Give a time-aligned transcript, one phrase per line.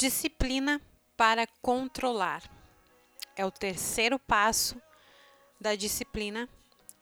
[0.00, 0.80] Disciplina
[1.14, 2.42] para controlar.
[3.36, 4.80] É o terceiro passo
[5.60, 6.48] da disciplina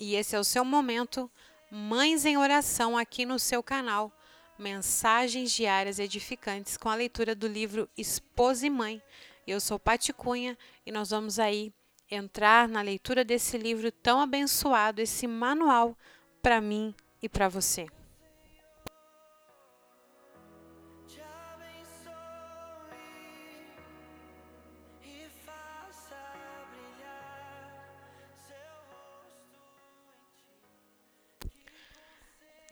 [0.01, 1.30] e esse é o seu momento
[1.70, 4.11] Mães em Oração aqui no seu canal.
[4.59, 9.01] Mensagens diárias edificantes com a leitura do livro Esposa e Mãe.
[9.47, 11.73] Eu sou Pati Cunha e nós vamos aí
[12.11, 15.97] entrar na leitura desse livro tão abençoado, esse manual
[16.42, 16.92] para mim
[17.23, 17.87] e para você.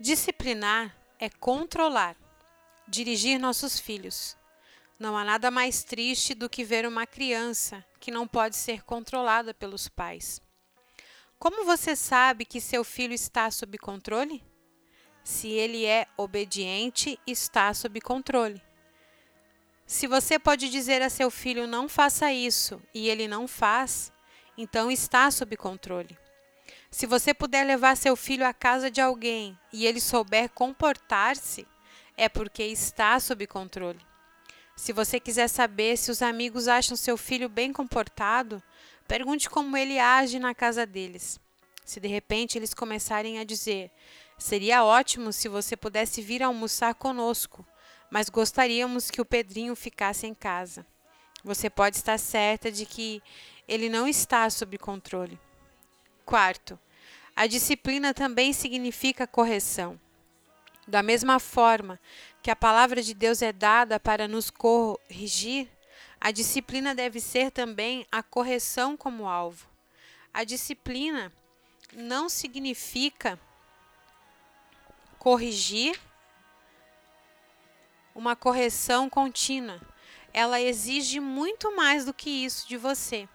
[0.06, 2.16] Disciplinar é controlar,
[2.86, 4.36] dirigir nossos filhos.
[5.00, 9.52] Não há nada mais triste do que ver uma criança que não pode ser controlada
[9.52, 10.40] pelos pais.
[11.40, 14.44] Como você sabe que seu filho está sob controle?
[15.24, 18.62] Se ele é obediente, está sob controle.
[19.84, 24.12] Se você pode dizer a seu filho não faça isso e ele não faz,
[24.56, 26.16] então está sob controle.
[26.90, 31.66] Se você puder levar seu filho à casa de alguém e ele souber comportar-se,
[32.16, 34.00] é porque está sob controle.
[34.74, 38.62] Se você quiser saber se os amigos acham seu filho bem comportado,
[39.08, 41.40] pergunte como ele age na casa deles.
[41.84, 43.90] Se de repente eles começarem a dizer:
[44.38, 47.66] Seria ótimo se você pudesse vir almoçar conosco,
[48.10, 50.86] mas gostaríamos que o Pedrinho ficasse em casa.
[51.42, 53.22] Você pode estar certa de que
[53.66, 55.38] ele não está sob controle.
[56.24, 56.78] Quarto,
[57.36, 60.00] a disciplina também significa correção.
[60.88, 62.00] Da mesma forma
[62.42, 65.68] que a palavra de Deus é dada para nos corrigir,
[66.18, 69.68] a disciplina deve ser também a correção como alvo.
[70.32, 71.30] A disciplina
[71.92, 73.38] não significa
[75.18, 76.00] corrigir
[78.14, 79.78] uma correção contínua.
[80.32, 83.28] Ela exige muito mais do que isso de você.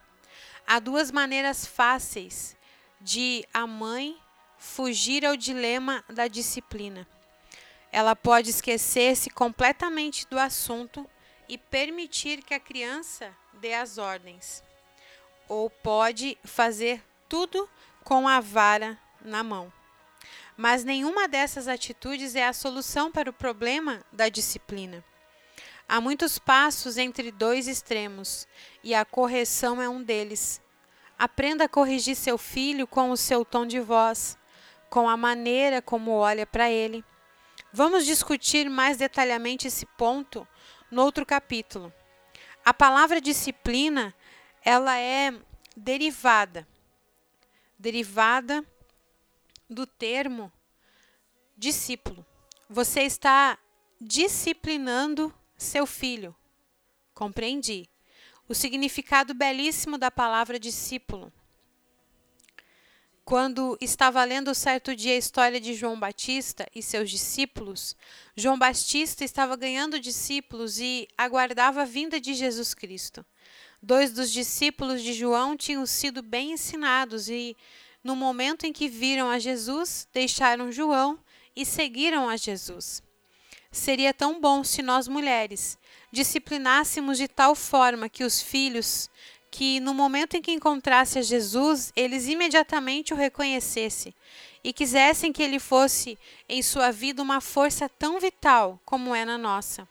[0.65, 2.55] Há duas maneiras fáceis
[3.01, 4.17] de a mãe
[4.57, 7.07] fugir ao dilema da disciplina.
[7.91, 11.09] Ela pode esquecer-se completamente do assunto
[11.49, 14.63] e permitir que a criança dê as ordens,
[15.49, 17.69] ou pode fazer tudo
[18.03, 19.73] com a vara na mão.
[20.55, 25.03] Mas nenhuma dessas atitudes é a solução para o problema da disciplina.
[25.89, 28.47] Há muitos passos entre dois extremos
[28.81, 30.60] e a correção é um deles.
[31.21, 34.35] Aprenda a corrigir seu filho com o seu tom de voz,
[34.89, 37.05] com a maneira como olha para ele.
[37.71, 40.47] Vamos discutir mais detalhadamente esse ponto
[40.89, 41.93] no outro capítulo.
[42.65, 44.15] A palavra disciplina,
[44.65, 45.31] ela é
[45.77, 46.67] derivada
[47.77, 48.65] derivada
[49.69, 50.51] do termo
[51.55, 52.25] discípulo.
[52.67, 53.59] Você está
[53.99, 56.35] disciplinando seu filho.
[57.13, 57.90] Compreendi
[58.51, 61.31] o significado belíssimo da palavra discípulo.
[63.23, 67.95] Quando estava lendo certo dia a história de João Batista e seus discípulos,
[68.35, 73.25] João Batista estava ganhando discípulos e aguardava a vinda de Jesus Cristo.
[73.81, 77.55] Dois dos discípulos de João tinham sido bem ensinados e,
[78.03, 81.17] no momento em que viram a Jesus, deixaram João
[81.55, 83.01] e seguiram a Jesus.
[83.71, 85.79] Seria tão bom se nós mulheres
[86.11, 89.09] disciplinássemos de tal forma que os filhos,
[89.49, 94.13] que no momento em que encontrasse a Jesus, eles imediatamente o reconhecessem
[94.63, 96.17] e quisessem que ele fosse
[96.47, 99.87] em sua vida uma força tão vital como é na nossa.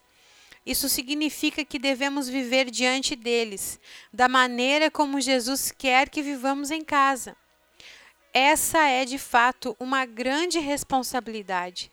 [0.65, 3.81] Isso significa que devemos viver diante deles,
[4.13, 7.35] da maneira como Jesus quer que vivamos em casa.
[8.33, 11.91] Essa é de fato uma grande responsabilidade.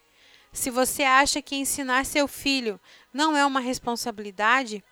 [0.52, 2.80] Se você acha que ensinar seu filho
[3.14, 4.84] não é uma responsabilidade,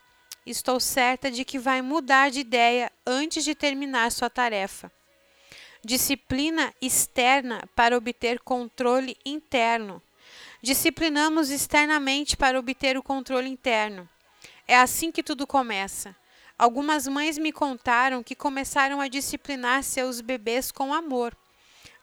[0.46, 4.92] estou certa de que vai mudar de ideia antes de terminar sua tarefa.
[5.84, 10.02] Disciplina externa para obter controle interno.
[10.62, 14.10] Disciplinamos externamente para obter o controle interno.
[14.68, 16.16] É assim que tudo começa.
[16.58, 21.38] Algumas mães me contaram que começaram a disciplinar seus bebês com amor,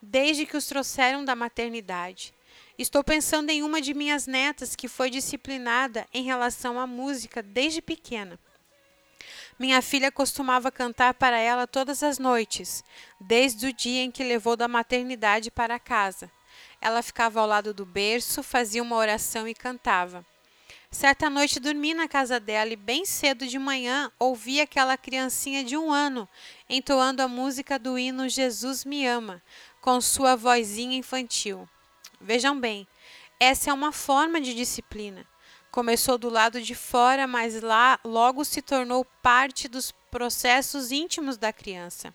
[0.00, 2.34] desde que os trouxeram da maternidade.
[2.78, 7.82] Estou pensando em uma de minhas netas que foi disciplinada em relação à música desde
[7.82, 8.38] pequena.
[9.58, 12.82] Minha filha costumava cantar para ela todas as noites,
[13.20, 16.30] desde o dia em que levou da maternidade para casa.
[16.80, 20.24] Ela ficava ao lado do berço, fazia uma oração e cantava.
[20.90, 25.76] Certa noite dormi na casa dela e bem cedo de manhã ouvi aquela criancinha de
[25.76, 26.28] um ano
[26.68, 29.42] entoando a música do hino Jesus me ama,
[29.80, 31.68] com sua vozinha infantil.
[32.22, 32.86] Vejam bem,
[33.40, 35.26] essa é uma forma de disciplina.
[35.72, 41.52] Começou do lado de fora, mas lá logo se tornou parte dos processos íntimos da
[41.52, 42.14] criança.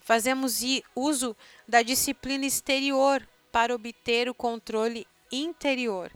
[0.00, 0.60] Fazemos
[0.94, 1.34] uso
[1.66, 6.12] da disciplina exterior para obter o controle interior.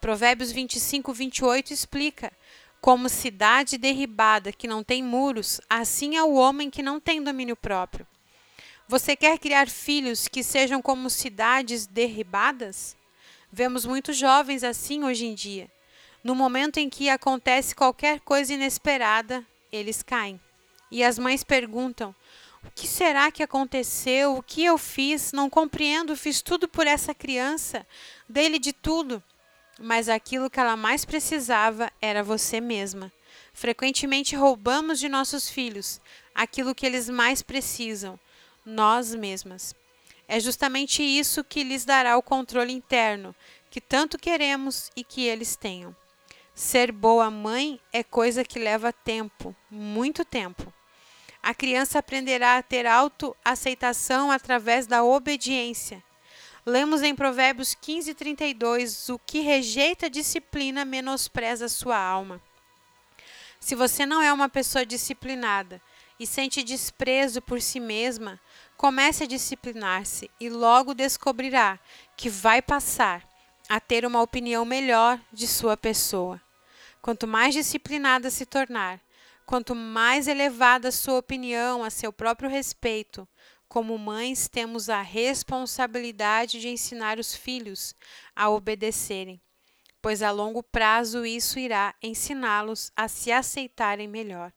[0.00, 2.32] Provérbios 25, 28 explica:
[2.80, 7.54] Como cidade derribada que não tem muros, assim é o homem que não tem domínio
[7.54, 8.04] próprio.
[8.90, 12.96] Você quer criar filhos que sejam como cidades derribadas?
[13.52, 15.70] Vemos muitos jovens assim hoje em dia.
[16.24, 20.40] No momento em que acontece qualquer coisa inesperada, eles caem.
[20.90, 22.14] E as mães perguntam:
[22.64, 24.38] O que será que aconteceu?
[24.38, 25.32] O que eu fiz?
[25.32, 27.86] Não compreendo, fiz tudo por essa criança,
[28.26, 29.22] dei-lhe de tudo.
[29.78, 33.12] Mas aquilo que ela mais precisava era você mesma.
[33.52, 36.00] Frequentemente roubamos de nossos filhos
[36.34, 38.18] aquilo que eles mais precisam,
[38.68, 39.74] nós mesmas.
[40.28, 43.34] É justamente isso que lhes dará o controle interno
[43.70, 45.94] que tanto queremos e que eles tenham.
[46.54, 50.72] Ser boa mãe é coisa que leva tempo, muito tempo.
[51.42, 56.02] A criança aprenderá a ter autoaceitação através da obediência.
[56.66, 62.42] Lemos em Provérbios 15, 32: O que rejeita a disciplina menospreza sua alma.
[63.60, 65.80] Se você não é uma pessoa disciplinada
[66.18, 68.40] e sente desprezo por si mesma,
[68.78, 71.80] comece a disciplinar-se e logo descobrirá
[72.16, 73.28] que vai passar
[73.68, 76.40] a ter uma opinião melhor de sua pessoa.
[77.02, 79.00] Quanto mais disciplinada se tornar,
[79.44, 83.26] quanto mais elevada sua opinião a seu próprio respeito,
[83.68, 87.96] como mães temos a responsabilidade de ensinar os filhos
[88.34, 89.40] a obedecerem,
[90.00, 94.52] pois a longo prazo isso irá ensiná-los a se aceitarem melhor.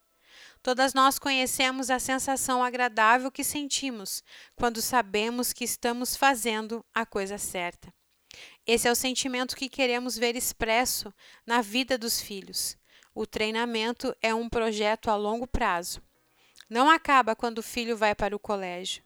[0.64, 4.24] Todas nós conhecemos a sensação agradável que sentimos
[4.56, 7.92] quando sabemos que estamos fazendo a coisa certa.
[8.66, 11.12] Esse é o sentimento que queremos ver expresso
[11.46, 12.78] na vida dos filhos.
[13.14, 16.02] O treinamento é um projeto a longo prazo.
[16.70, 19.04] Não acaba quando o filho vai para o colégio.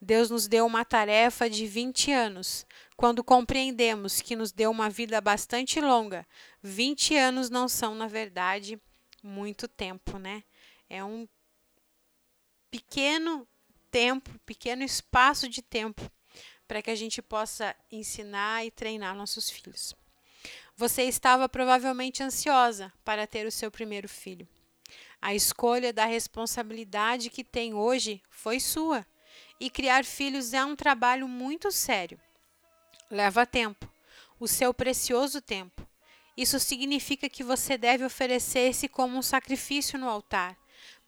[0.00, 2.66] Deus nos deu uma tarefa de 20 anos.
[2.96, 6.26] Quando compreendemos que nos deu uma vida bastante longa,
[6.62, 8.80] 20 anos não são, na verdade,
[9.22, 10.42] muito tempo, né?
[10.88, 11.28] É um
[12.70, 13.46] pequeno
[13.90, 16.10] tempo, pequeno espaço de tempo
[16.66, 19.94] para que a gente possa ensinar e treinar nossos filhos.
[20.76, 24.46] Você estava provavelmente ansiosa para ter o seu primeiro filho.
[25.20, 29.06] A escolha da responsabilidade que tem hoje foi sua.
[29.58, 32.20] E criar filhos é um trabalho muito sério.
[33.10, 33.90] Leva tempo,
[34.38, 35.86] o seu precioso tempo.
[36.36, 40.56] Isso significa que você deve oferecer-se como um sacrifício no altar,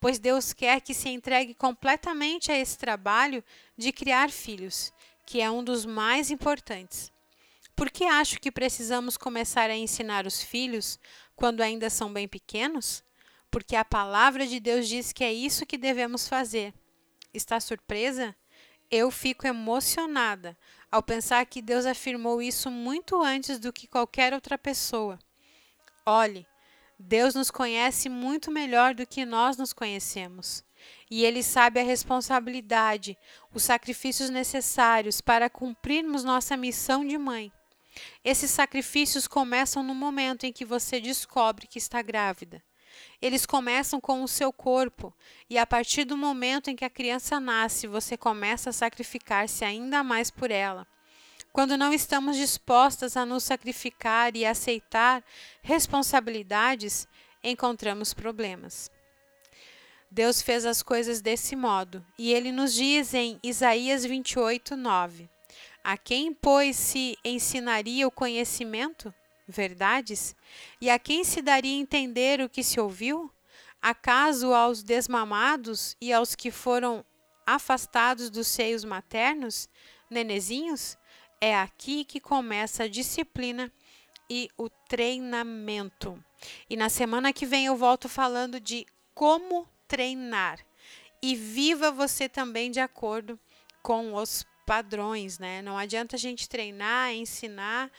[0.01, 3.43] pois Deus quer que se entregue completamente a esse trabalho
[3.77, 4.93] de criar filhos
[5.29, 7.13] que é um dos mais importantes.
[7.77, 10.99] Por que acho que precisamos começar a ensinar os filhos
[11.37, 13.05] quando ainda são bem pequenos?
[13.51, 16.73] Porque a palavra de Deus diz que é isso que devemos fazer.
[17.33, 18.35] Está surpresa?
[18.91, 20.57] Eu fico emocionada
[20.91, 25.19] ao pensar que Deus afirmou isso muito antes do que qualquer outra pessoa.
[26.07, 26.47] Olhe,
[26.99, 30.65] Deus nos conhece muito melhor do que nós nos conhecemos
[31.11, 33.17] e Ele sabe a responsabilidade,
[33.53, 37.53] os sacrifícios necessários para cumprirmos nossa missão de mãe.
[38.25, 42.63] Esses sacrifícios começam no momento em que você descobre que está grávida.
[43.21, 45.15] Eles começam com o seu corpo,
[45.49, 50.03] e a partir do momento em que a criança nasce, você começa a sacrificar-se ainda
[50.03, 50.87] mais por ela.
[51.59, 55.25] Quando não estamos dispostas a nos sacrificar e aceitar
[55.61, 57.09] responsabilidades,
[57.43, 58.89] encontramos problemas.
[60.09, 65.29] Deus fez as coisas desse modo, e ele nos diz em Isaías 28, 9:
[65.83, 69.13] A quem, pois, se ensinaria o conhecimento?
[69.49, 70.37] Verdades?
[70.81, 73.33] E a quem se daria entender o que se ouviu?
[73.83, 77.05] Acaso aos desmamados e aos que foram
[77.45, 79.69] afastados dos seios maternos,
[80.09, 80.97] nenezinhos?
[81.41, 83.73] É aqui que começa a disciplina
[84.29, 86.23] e o treinamento.
[86.69, 90.59] E na semana que vem eu volto falando de como treinar.
[91.23, 93.39] E viva você também de acordo
[93.83, 95.63] com os padrões, né?
[95.63, 97.91] Não adianta a gente treinar, ensinar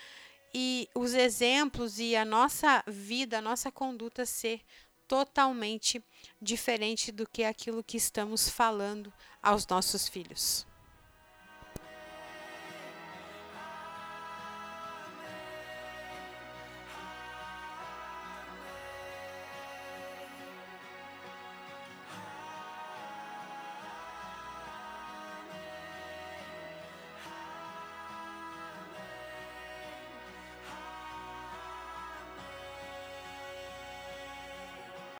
[0.54, 4.62] e os exemplos e a nossa vida, a nossa conduta ser
[5.08, 6.04] totalmente
[6.40, 10.69] diferente do que aquilo que estamos falando aos nossos filhos.